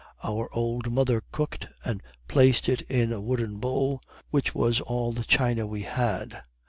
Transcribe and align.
Our 0.23 0.49
old 0.51 0.91
mother 0.91 1.21
cooked 1.31 1.67
and 1.85 2.01
placed 2.27 2.67
it 2.67 2.81
in 2.81 3.13
a 3.13 3.21
wooden 3.21 3.57
bowl, 3.57 4.01
which 4.31 4.55
was 4.55 4.81
all 4.81 5.11
the 5.11 5.23
china 5.23 5.67
we 5.67 5.83
had. 5.83 6.41